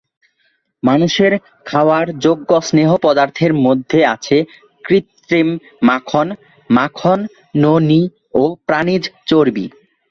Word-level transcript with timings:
মানুষের 0.83 1.33
খাওয়ার 1.65 2.05
যোগ্য 2.25 2.49
স্নেহ 2.67 2.89
পদার্থের 3.03 3.51
মধ্যে 3.65 3.99
আছে 4.13 4.37
কৃত্রিম 4.85 5.49
মাখন, 5.83 6.27
মাখন, 6.69 7.19
ননী 7.55 8.01
ও 8.33 8.43
প্রাণীজ 8.67 9.03
চর্বি। 9.29 9.65